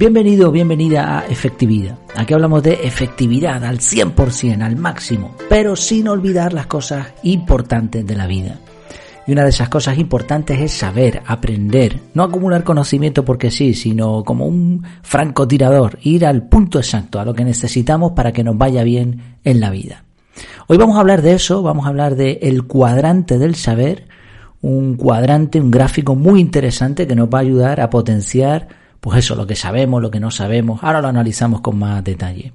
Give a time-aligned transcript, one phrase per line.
[0.00, 1.98] Bienvenido bienvenida a Efectividad.
[2.16, 8.16] Aquí hablamos de efectividad al 100%, al máximo, pero sin olvidar las cosas importantes de
[8.16, 8.58] la vida.
[9.26, 14.24] Y una de esas cosas importantes es saber, aprender, no acumular conocimiento porque sí, sino
[14.24, 18.82] como un francotirador, ir al punto exacto, a lo que necesitamos para que nos vaya
[18.82, 20.04] bien en la vida.
[20.66, 24.06] Hoy vamos a hablar de eso, vamos a hablar de el cuadrante del saber,
[24.62, 29.34] un cuadrante, un gráfico muy interesante que nos va a ayudar a potenciar pues eso,
[29.34, 30.80] lo que sabemos, lo que no sabemos.
[30.82, 32.52] Ahora lo analizamos con más detalle.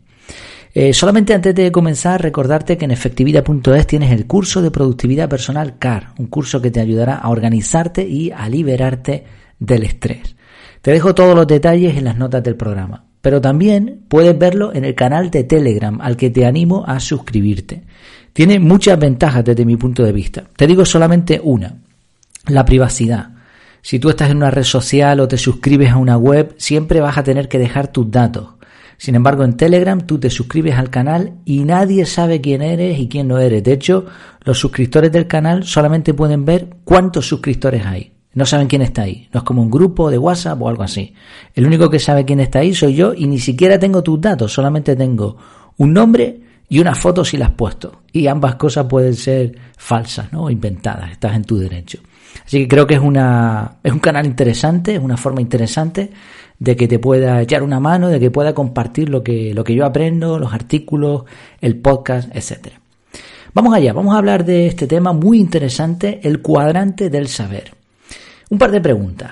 [0.73, 5.77] Eh, solamente antes de comenzar, recordarte que en efectividad.es tienes el curso de productividad personal
[5.79, 9.23] CAR, un curso que te ayudará a organizarte y a liberarte
[9.57, 10.35] del estrés.
[10.81, 14.83] Te dejo todos los detalles en las notas del programa, pero también puedes verlo en
[14.83, 17.83] el canal de Telegram al que te animo a suscribirte.
[18.33, 20.43] Tiene muchas ventajas desde mi punto de vista.
[20.57, 21.73] Te digo solamente una,
[22.47, 23.29] la privacidad.
[23.85, 27.19] Si tú estás en una red social o te suscribes a una web, siempre vas
[27.19, 28.55] a tener que dejar tus datos.
[28.97, 33.07] Sin embargo, en Telegram tú te suscribes al canal y nadie sabe quién eres y
[33.07, 33.63] quién no eres.
[33.63, 34.07] De hecho,
[34.43, 38.11] los suscriptores del canal solamente pueden ver cuántos suscriptores hay.
[38.33, 39.29] No saben quién está ahí.
[39.31, 41.13] No es como un grupo de WhatsApp o algo así.
[41.53, 44.51] El único que sabe quién está ahí soy yo y ni siquiera tengo tus datos.
[44.51, 45.37] Solamente tengo
[45.77, 48.01] un nombre y una foto si la has puesto.
[48.11, 50.45] Y ambas cosas pueden ser falsas, ¿no?
[50.45, 51.11] O inventadas.
[51.11, 51.99] Estás en tu derecho.
[52.43, 56.11] Así que creo que es, una, es un canal interesante, es una forma interesante
[56.59, 59.75] de que te pueda echar una mano, de que pueda compartir lo que, lo que
[59.75, 61.23] yo aprendo, los artículos,
[61.61, 62.73] el podcast, etc.
[63.53, 67.73] Vamos allá, vamos a hablar de este tema muy interesante, el cuadrante del saber.
[68.49, 69.31] Un par de preguntas.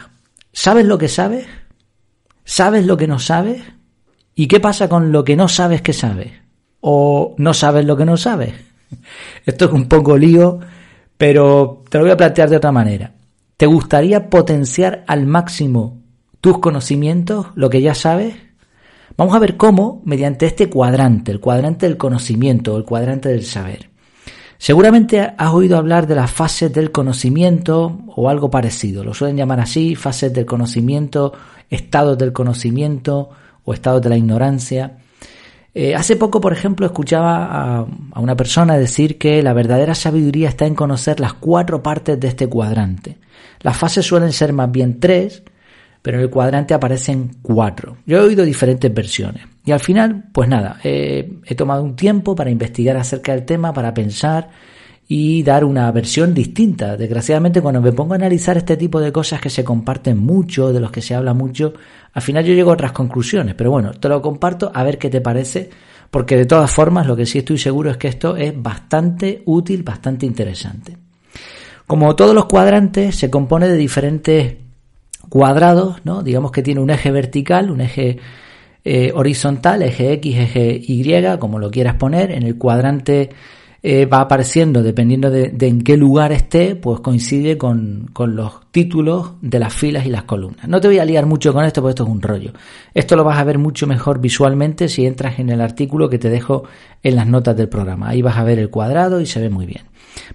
[0.52, 1.46] ¿Sabes lo que sabes?
[2.46, 3.62] ¿Sabes lo que no sabes?
[4.36, 6.32] ¿Y qué pasa con lo que no sabes que sabes?
[6.82, 8.54] ¿O no sabes lo que no sabes?
[9.46, 10.60] Esto es un poco lío
[11.24, 13.14] pero te lo voy a plantear de otra manera.
[13.56, 16.02] ¿Te gustaría potenciar al máximo
[16.42, 18.36] tus conocimientos, lo que ya sabes?
[19.16, 23.46] Vamos a ver cómo, mediante este cuadrante, el cuadrante del conocimiento o el cuadrante del
[23.46, 23.90] saber.
[24.58, 29.06] Seguramente has oído hablar de las fases del conocimiento o algo parecido.
[29.06, 31.32] Lo suelen llamar así, fases del conocimiento,
[31.70, 33.30] estados del conocimiento
[33.64, 34.98] o estados de la ignorancia.
[35.76, 40.50] Eh, hace poco, por ejemplo, escuchaba a, a, una persona decir que la verdadera sabiduría
[40.50, 43.18] está en conocer las cuatro partes de este cuadrante.
[43.62, 45.42] Las fases suelen ser más bien tres,
[46.02, 47.98] pero en el cuadrante aparecen cuatro.
[48.06, 49.44] Yo he oído diferentes versiones.
[49.66, 53.94] Y al final, pues nada, he tomado un tiempo para investigar acerca del tema, para
[53.94, 54.50] pensar
[55.08, 56.96] y dar una versión distinta.
[56.96, 60.80] Desgraciadamente, cuando me pongo a analizar este tipo de cosas que se comparten mucho, de
[60.80, 61.74] los que se habla mucho,
[62.14, 63.56] al final yo llego a otras conclusiones.
[63.56, 65.70] Pero bueno, te lo comparto a ver qué te parece,
[66.10, 69.84] porque de todas formas lo que sí estoy seguro es que esto es bastante útil,
[69.84, 70.98] bastante interesante.
[71.86, 74.56] Como todos los cuadrantes, se compone de diferentes
[75.28, 76.24] cuadrados, ¿no?
[76.24, 78.20] Digamos que tiene un eje vertical, un eje
[78.86, 82.32] eh, horizontal, eje X, eje Y, como lo quieras poner.
[82.32, 83.30] En el cuadrante
[83.86, 89.34] eh, va apareciendo, dependiendo de, en qué lugar esté, pues coincide con, con, los títulos
[89.42, 90.70] de las filas y las columnas.
[90.70, 92.54] No te voy a liar mucho con esto, porque esto es un rollo.
[92.94, 96.30] Esto lo vas a ver mucho mejor visualmente si entras en el artículo que te
[96.30, 96.64] dejo
[97.04, 98.08] en las notas del programa.
[98.08, 99.84] Ahí vas a ver el cuadrado y se ve muy bien.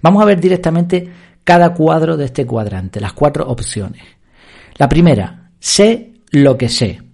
[0.03, 1.09] Vamos a ver directamente
[1.43, 4.03] cada cuadro de este cuadrante, las cuatro opciones.
[4.75, 7.08] La primera, sé lo que sé.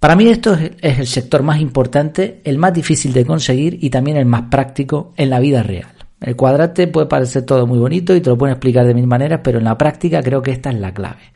[0.00, 4.16] Para mí esto es, el sector más importante, el más difícil de conseguir y también
[4.16, 5.92] el más práctico en la vida real.
[6.20, 9.40] El cuadrante puede parecer todo muy bonito y te lo pueden explicar de mil maneras,
[9.42, 11.32] pero en la práctica creo que esta es la clave.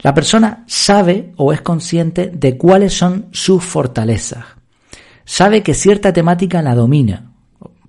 [0.00, 4.44] La persona sabe o es consciente de cuáles son sus fortalezas.
[5.24, 7.32] Sabe que cierta temática la domina,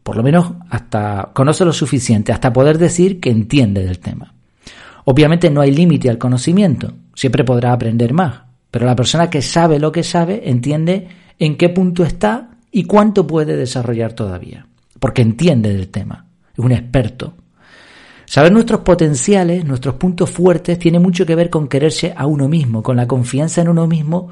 [0.03, 4.34] por lo menos hasta conoce lo suficiente, hasta poder decir que entiende del tema.
[5.05, 8.44] Obviamente no hay límite al conocimiento, siempre podrá aprender más,
[8.75, 11.07] pero la persona que sabe lo que sabe entiende
[11.39, 14.67] en qué punto está y cuánto puede desarrollar todavía,
[14.99, 17.35] porque entiende del tema, es un experto.
[18.25, 22.83] Saber nuestros potenciales, nuestros puntos fuertes, tiene mucho que ver con quererse a uno mismo,
[22.83, 24.31] con la confianza en uno mismo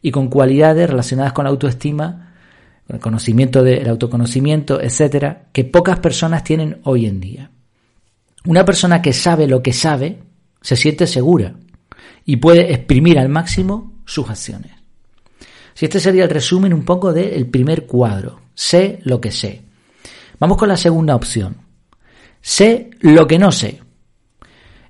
[0.00, 2.34] y con cualidades relacionadas con la autoestima,
[2.86, 7.50] con el conocimiento del autoconocimiento, etcétera, que pocas personas tienen hoy en día.
[8.46, 10.20] Una persona que sabe lo que sabe
[10.62, 11.56] se siente segura,
[12.30, 14.70] y puede exprimir al máximo sus acciones.
[15.74, 19.62] Si este sería el resumen un poco del primer cuadro, sé lo que sé.
[20.38, 21.56] Vamos con la segunda opción.
[22.40, 23.80] Sé lo que no sé.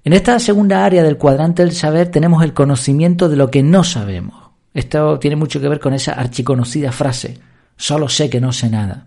[0.04, 3.84] En esta segunda área del cuadrante del saber tenemos el conocimiento de lo que no
[3.84, 4.50] sabemos.
[4.74, 7.38] Esto tiene mucho que ver con esa archiconocida frase,
[7.74, 9.06] solo sé que no sé nada.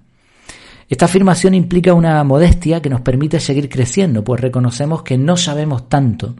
[0.89, 5.87] Esta afirmación implica una modestia que nos permite seguir creciendo, pues reconocemos que no sabemos
[5.87, 6.35] tanto,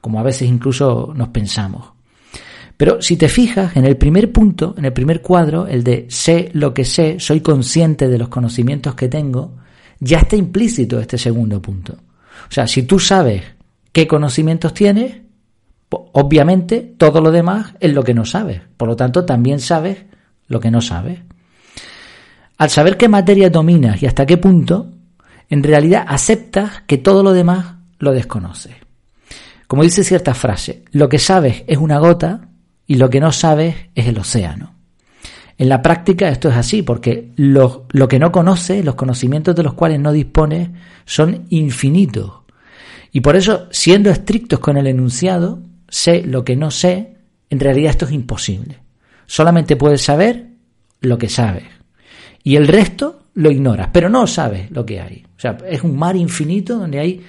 [0.00, 1.92] como a veces incluso nos pensamos.
[2.76, 6.50] Pero si te fijas en el primer punto, en el primer cuadro, el de sé
[6.52, 9.56] lo que sé, soy consciente de los conocimientos que tengo,
[9.98, 11.94] ya está implícito este segundo punto.
[11.94, 13.42] O sea, si tú sabes
[13.92, 15.16] qué conocimientos tienes,
[15.90, 18.60] obviamente todo lo demás es lo que no sabes.
[18.76, 20.04] Por lo tanto, también sabes
[20.46, 21.18] lo que no sabes.
[22.58, 24.92] Al saber qué materia dominas y hasta qué punto,
[25.48, 28.74] en realidad aceptas que todo lo demás lo desconoces.
[29.68, 32.48] Como dice cierta frase, lo que sabes es una gota
[32.86, 34.74] y lo que no sabes es el océano.
[35.58, 39.74] En la práctica esto es así, porque lo, que no conoces, los conocimientos de los
[39.74, 40.70] cuales no dispones,
[41.04, 42.32] son infinitos.
[43.12, 47.16] Y por eso, siendo estrictos con el enunciado, sé lo que no sé,
[47.50, 48.78] en realidad esto es imposible.
[49.26, 50.46] Solamente puedes saber
[51.02, 51.64] lo que sabes.
[52.42, 55.26] Y el resto lo ignoras, pero no sabes lo que hay.
[55.36, 57.22] O sea, es un mar infinito donde hay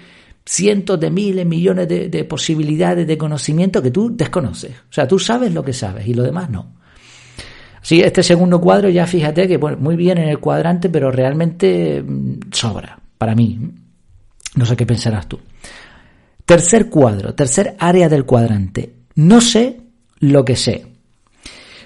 [0.50, 4.72] cientos de miles, millones de, posibilidades de conocimiento que tú desconoces.
[4.72, 6.74] O sea, tú sabes lo que sabes y lo demás no.
[7.80, 12.52] Así este segundo cuadro ya fíjate que muy bien en el cuadrante, pero realmente mm,
[12.52, 13.60] sobra para mí.
[14.56, 15.40] No sé qué pensarás tú.
[16.46, 18.92] Tercer cuadro, tercer área del cuadrante.
[19.16, 19.82] No sé
[20.20, 20.84] lo que sé.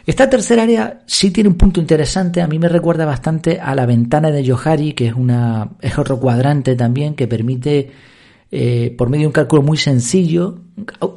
[0.05, 3.85] Esta tercera área sí tiene un punto interesante, a mí me recuerda bastante a la
[3.85, 7.91] ventana de Johari, que es, una, es otro cuadrante también que permite
[8.55, 10.59] eh, por medio de un cálculo muy sencillo,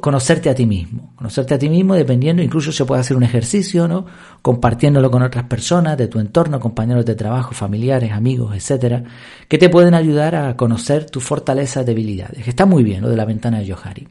[0.01, 1.13] conocerte a ti mismo.
[1.15, 4.07] Conocerte a ti mismo dependiendo, incluso se puede hacer un ejercicio, ¿no?
[4.41, 9.03] Compartiéndolo con otras personas de tu entorno, compañeros de trabajo, familiares, amigos, etcétera,
[9.47, 12.47] que te pueden ayudar a conocer tus fortalezas, debilidades.
[12.47, 14.07] Está muy bien lo de la ventana de Johari.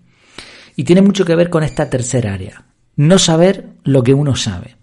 [0.77, 2.65] Y tiene mucho que ver con esta tercera área.
[2.95, 4.77] No saber lo que uno sabe.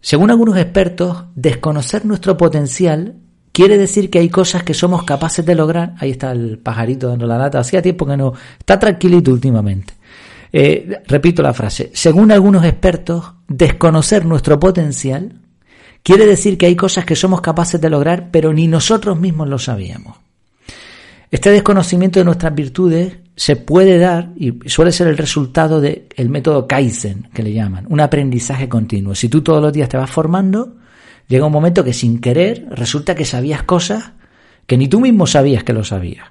[0.00, 3.21] Según algunos expertos, desconocer nuestro potencial
[3.52, 5.94] Quiere decir que hay cosas que somos capaces de lograr.
[5.98, 7.60] Ahí está el pajarito dando la lata.
[7.60, 8.32] Hacía tiempo que no.
[8.58, 9.94] Está tranquilito últimamente.
[10.50, 11.90] Eh, repito la frase.
[11.92, 15.34] Según algunos expertos, desconocer nuestro potencial
[16.02, 19.58] quiere decir que hay cosas que somos capaces de lograr, pero ni nosotros mismos lo
[19.58, 20.16] sabíamos.
[21.30, 26.66] Este desconocimiento de nuestras virtudes se puede dar y suele ser el resultado del método
[26.66, 29.14] Kaizen, que le llaman, un aprendizaje continuo.
[29.14, 30.76] Si tú todos los días te vas formando,
[31.28, 34.12] llega un momento que sin querer resulta que sabías cosas
[34.66, 36.26] que ni tú mismo sabías que lo sabías.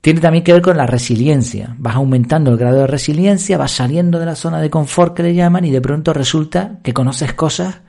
[0.00, 1.74] Tiene también que ver con la resiliencia.
[1.78, 5.34] Vas aumentando el grado de resiliencia, vas saliendo de la zona de confort que le
[5.34, 7.80] llaman y de pronto resulta que conoces cosas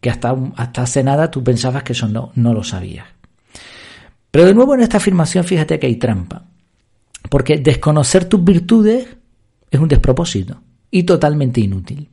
[0.00, 3.06] que hasta, hasta hace nada tú pensabas que eso no, no lo sabías.
[4.30, 6.44] Pero de nuevo en esta afirmación fíjate que hay trampa.
[7.30, 9.08] Porque desconocer tus virtudes
[9.70, 12.08] es un despropósito y totalmente inútil.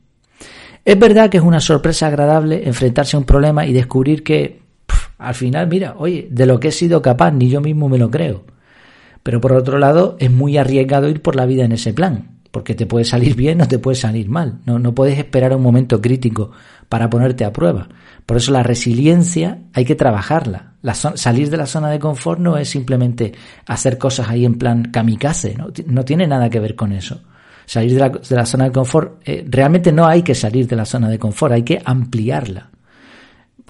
[0.86, 4.62] Es verdad que es una sorpresa agradable enfrentarse a un problema y descubrir que
[5.18, 8.08] al final, mira, oye, de lo que he sido capaz, ni yo mismo me lo
[8.08, 8.44] creo.
[9.24, 12.76] Pero por otro lado, es muy arriesgado ir por la vida en ese plan, porque
[12.76, 14.60] te puede salir bien o te puede salir mal.
[14.64, 16.52] No, no puedes esperar un momento crítico
[16.88, 17.88] para ponerte a prueba.
[18.24, 20.74] Por eso la resiliencia hay que trabajarla.
[21.16, 23.32] salir de la zona de confort no es simplemente
[23.66, 27.22] hacer cosas ahí en plan kamikaze, no, no tiene nada que ver con eso
[27.66, 31.08] salir de la, zona de confort, eh, realmente no hay que salir de la zona
[31.08, 32.70] de confort, hay que ampliarla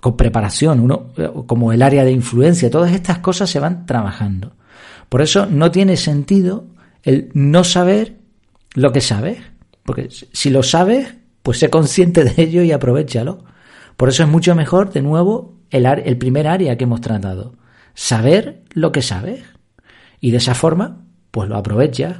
[0.00, 4.52] con preparación, uno, eh, como el área de influencia, todas estas cosas se van trabajando.
[5.08, 6.66] Por eso no tiene sentido
[7.02, 8.18] el no saber
[8.74, 9.38] lo que sabes,
[9.84, 13.44] porque si lo sabes, pues sé consciente de ello y aprovechalo.
[13.96, 17.54] Por eso es mucho mejor, de nuevo, el, el primer área que hemos tratado,
[17.94, 19.42] saber lo que sabes.
[20.20, 22.16] Y de esa forma, pues lo aprovechas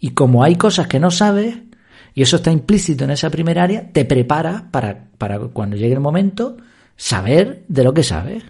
[0.00, 1.58] y como hay cosas que no sabes,
[2.14, 6.00] y eso está implícito en esa primera área, te preparas para, para cuando llegue el
[6.00, 6.56] momento
[6.96, 8.42] saber de lo que sabes.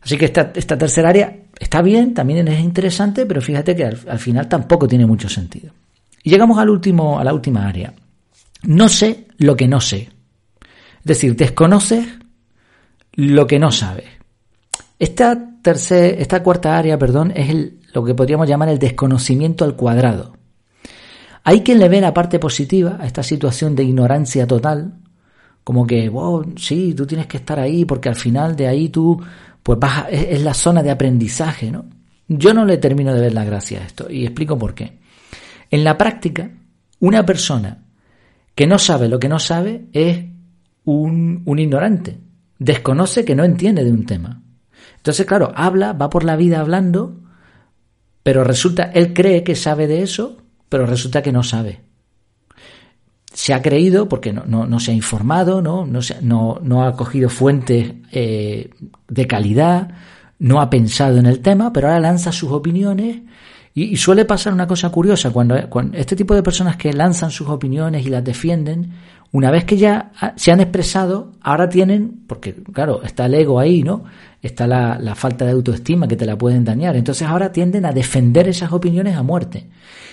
[0.00, 3.98] Así que esta, esta tercera área está bien, también es interesante, pero fíjate que al,
[4.08, 5.72] al, final tampoco tiene mucho sentido.
[6.22, 7.94] Y llegamos al último, a la última área.
[8.64, 10.10] No sé lo que no sé.
[10.98, 12.06] Es decir, desconoces
[13.12, 14.06] lo que no sabes.
[14.98, 19.76] Esta, tercera, esta cuarta área perdón, es el, lo que podríamos llamar el desconocimiento al
[19.76, 20.32] cuadrado.
[21.44, 24.94] Hay quien le ve la parte positiva a esta situación de ignorancia total,
[25.62, 29.18] como que, wow, sí, tú tienes que estar ahí porque al final de ahí tú,
[29.62, 31.86] pues vas, es, la zona de aprendizaje, ¿no?
[32.26, 34.98] Yo no le termino de ver la gracia a esto y explico por qué.
[35.70, 36.50] En la práctica,
[37.00, 37.84] una persona
[38.54, 40.24] que no sabe lo que no sabe es
[40.84, 42.18] un, un ignorante,
[42.58, 44.42] desconoce que no entiende de un tema.
[44.96, 47.23] Entonces, claro, habla, va por la vida hablando
[48.24, 50.38] pero resulta, él cree que sabe de eso,
[50.68, 51.82] pero resulta que no sabe.
[53.32, 58.70] Se ha creído porque no, se ha informado, no, no, no ha cogido fuentes eh,
[59.08, 59.90] de calidad,
[60.38, 63.18] no ha pensado en el tema, pero ahora lanza sus opiniones
[63.74, 65.56] Y, suele pasar una cosa curiosa, cuando,
[65.92, 68.92] este tipo de personas que lanzan sus opiniones y las defienden,
[69.34, 73.82] una vez que ya se han expresado, ahora tienen, porque claro, está el ego ahí,
[73.82, 74.04] ¿no?
[74.40, 76.94] Está la, falta de autoestima que te la pueden dañar.
[76.94, 79.66] Entonces ahora tienden a defender esas opiniones a muerte.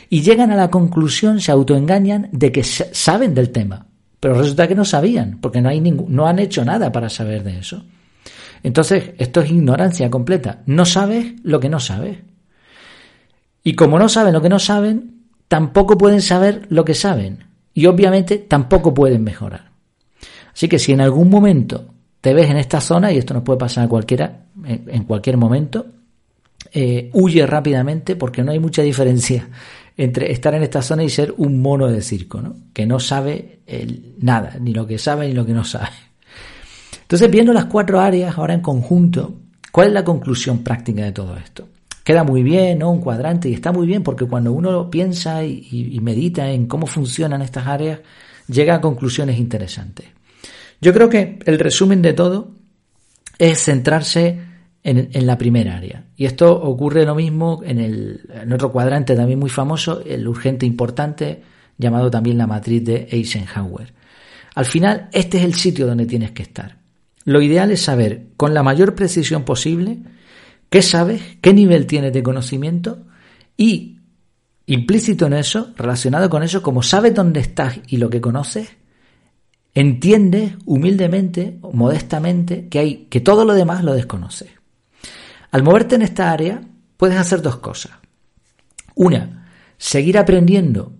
[0.10, 3.86] Y llegan a la conclusión, se autoengañan de que saben del tema.
[4.20, 7.60] Pero resulta que no sabían, porque no, hay no han hecho nada para saber de
[7.60, 7.86] eso.
[8.64, 10.64] Entonces, esto es ignorancia completa.
[10.66, 12.18] No sabes lo que no sabes.
[13.64, 17.51] Y como no saben lo que no saben, tampoco pueden saber lo que saben.
[17.74, 19.72] Y obviamente tampoco pueden mejorar.
[20.54, 21.86] Así que si en algún momento
[22.20, 25.86] te ves en esta zona, y esto nos puede pasar a cualquiera, en cualquier momento,
[26.74, 29.50] eh, huye rápidamente porque no hay mucha diferencia
[29.98, 32.56] entre estar en esta zona y ser un mono de circo, ¿no?
[32.74, 33.60] que no sabe
[34.20, 35.90] nada, ni lo que sabe ni lo que no sabe.
[37.02, 39.34] Entonces, viendo las cuatro áreas ahora en conjunto,
[39.72, 41.68] ¿cuál es la conclusión práctica de todo esto?
[42.04, 42.92] Queda muy bien, ¿no?
[42.92, 47.42] Un cuadrante y está muy bien porque cuando uno piensa y, medita en cómo funcionan
[47.42, 48.00] estas áreas,
[48.48, 50.08] llega a conclusiones interesantes.
[50.80, 52.52] Yo creo que el resumen de todo
[53.38, 54.40] es centrarse
[54.84, 56.06] en, en, la primera área.
[56.18, 60.66] Y esto ocurre lo mismo en, el, en otro cuadrante también muy famoso, el urgente
[60.66, 61.44] importante,
[61.78, 63.94] llamado también la matriz de Eisenhower.
[64.56, 66.78] Al final, este es el sitio donde tienes que estar.
[67.26, 70.00] Lo ideal es saber con la mayor precisión posible
[70.72, 73.00] qué sabes, qué nivel tienes de conocimiento
[73.58, 74.00] y
[74.66, 78.70] implícito en eso, relacionado con eso, como sabes dónde estás y lo que conoces,
[79.76, 84.50] entiendes humildemente modestamente que hay que todo lo demás lo desconoces.
[85.52, 86.62] Al moverte en esta área
[86.96, 87.92] puedes hacer dos cosas.
[88.96, 90.94] Una, seguir aprendiendo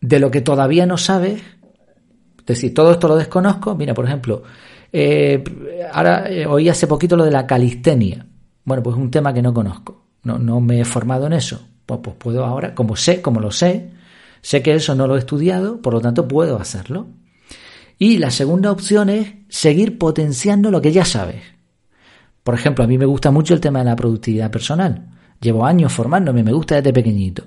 [0.00, 1.42] de lo que todavía no sabes,
[2.38, 3.74] es decir, todo esto lo desconozco.
[3.74, 4.42] Mira, por ejemplo,
[4.90, 5.44] eh,
[5.92, 8.26] ahora eh, oí hace poquito lo de la calistenia.
[8.64, 10.02] Bueno, pues es un tema que no conozco.
[10.22, 11.60] No, no me he formado en eso.
[11.86, 13.90] Pues, pues puedo ahora, como sé, como lo sé,
[14.40, 17.08] sé que eso no lo he estudiado, por lo tanto puedo hacerlo.
[17.98, 21.42] Y la segunda opción es seguir potenciando lo que ya sabes.
[22.42, 25.10] Por ejemplo, a mí me gusta mucho el tema de la productividad personal.
[25.40, 27.44] Llevo años formándome, me gusta desde pequeñito.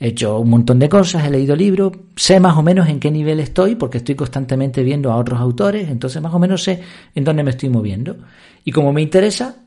[0.00, 3.10] He hecho un montón de cosas, he leído libros, sé más o menos en qué
[3.10, 6.80] nivel estoy porque estoy constantemente viendo a otros autores, entonces más o menos sé
[7.14, 8.16] en dónde me estoy moviendo.
[8.64, 9.61] Y como me interesa,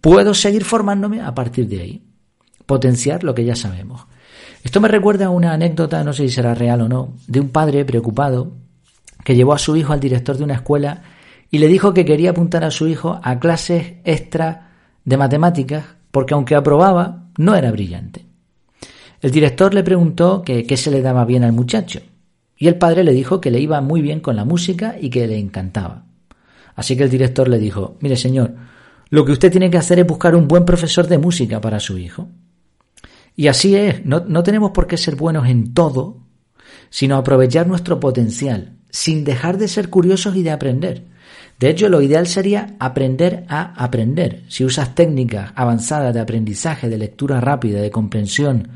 [0.00, 2.02] puedo seguir formándome a partir de ahí.
[2.66, 4.06] Potenciar lo que ya sabemos.
[4.62, 7.48] Esto me recuerda a una anécdota, no sé si será real o no, de un
[7.48, 8.52] padre preocupado
[9.24, 11.02] que llevó a su hijo al director de una escuela
[11.50, 14.70] y le dijo que quería apuntar a su hijo a clases extra
[15.04, 18.26] de matemáticas porque aunque aprobaba, no era brillante.
[19.20, 22.00] El director le preguntó que qué se le daba bien al muchacho
[22.56, 25.26] y el padre le dijo que le iba muy bien con la música y que
[25.26, 26.04] le encantaba.
[26.74, 28.54] Así que el director le dijo, mire señor,
[29.10, 31.98] lo que usted tiene que hacer es buscar un buen profesor de música para su
[31.98, 32.28] hijo.
[33.36, 36.18] Y así es, no, no tenemos por qué ser buenos en todo,
[36.90, 41.06] sino aprovechar nuestro potencial, sin dejar de ser curiosos y de aprender.
[41.58, 44.44] De hecho, lo ideal sería aprender a aprender.
[44.48, 48.68] Si usas técnicas avanzadas de aprendizaje, de lectura rápida, de comprensión,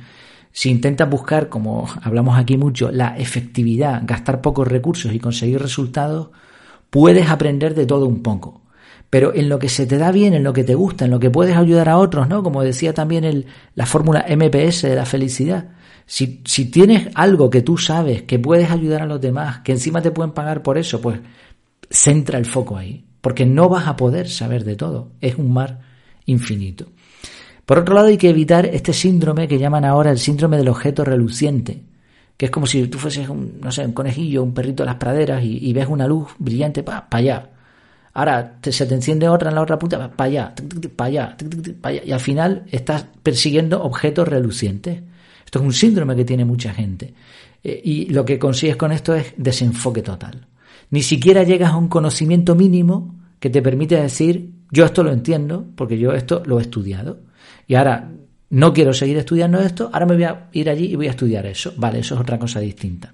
[0.53, 6.29] si intentas buscar, como hablamos aquí mucho, la efectividad, gastar pocos recursos y conseguir resultados,
[6.91, 8.64] puedes aprender de todo un poco.
[9.15, 11.21] Pero en lo que se te da bien, en lo que te gusta, en lo
[11.21, 12.43] que puedes ayudar a otros, ¿no?
[12.43, 15.69] Como decía también el, la fórmula MPS de la felicidad.
[16.05, 20.03] Si, si tienes algo que tú sabes, que puedes ayudar a los demás, que encima
[20.03, 21.21] te pueden pagar por eso, pues
[21.89, 25.79] centra el foco ahí, porque no vas a poder saber de todo, es un mar
[26.27, 26.87] infinito.
[27.67, 31.05] Por otro lado, hay que evitar este síndrome que llaman ahora el síndrome del objeto
[31.05, 31.85] reluciente,
[32.37, 34.97] que es como si tú fueses un, no sé, un conejillo, un perrito de las
[34.97, 37.54] praderas y, ves una luz brillante para allá.
[38.15, 40.55] Ahora se te enciende otra en la otra punta, para allá,
[40.95, 41.37] para allá,
[41.81, 42.05] para allá.
[42.05, 45.03] Y al final estás persiguiendo objetos relucientes.
[45.45, 47.13] Esto es un síndrome que tiene mucha gente.
[47.63, 50.47] Eh, y lo que consigues con esto es desenfoque total.
[50.91, 55.67] Ni siquiera llegas a un conocimiento mínimo que te permite decir, yo esto lo entiendo,
[55.75, 57.21] porque yo esto lo he estudiado.
[57.67, 58.13] Y ahora
[58.51, 61.47] no quiero seguir estudiando esto, ahora me voy a ir allí y voy a estudiar
[61.47, 61.73] eso.
[61.77, 63.14] Vale, eso es otra cosa distinta.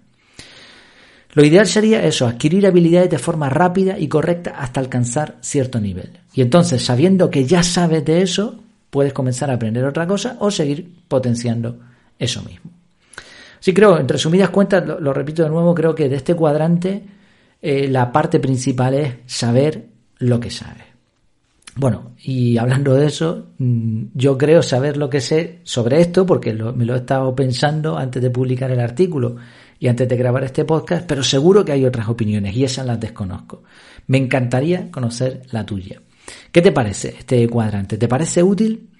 [1.33, 6.11] Lo ideal sería eso, adquirir habilidades de forma rápida y correcta hasta alcanzar cierto nivel.
[6.35, 8.59] Y entonces, sabiendo que ya sabes de eso,
[8.91, 11.79] puedes comenzar a aprender otra cosa o seguir potenciando
[12.19, 12.71] eso mismo.
[13.61, 17.03] Sí creo, en resumidas cuentas, lo repito de nuevo, creo que de este cuadrante
[17.63, 19.87] eh, la parte principal es saber
[20.19, 20.85] lo que sabes.
[21.77, 26.53] Bueno, y hablando de eso, mm, yo creo saber lo que sé sobre esto, porque
[26.53, 29.37] me lo he estado pensando antes de publicar el artículo
[29.81, 33.01] y antes de grabar este podcast, pero seguro que hay otras opiniones y esas las
[33.01, 33.63] desconozco.
[34.07, 36.03] Me encantaría conocer la tuya.
[36.53, 37.97] ¿Qué te parece este cuadrante?
[37.97, 38.91] ¿Te parece útil?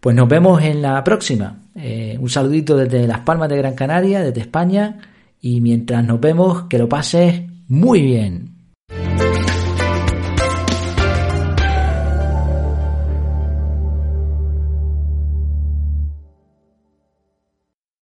[0.00, 1.60] Pues nos vemos en la próxima.
[1.76, 4.98] Eh, un saludito desde Las Palmas de Gran Canaria, desde España.
[5.40, 8.56] Y mientras nos vemos, que lo pases muy bien.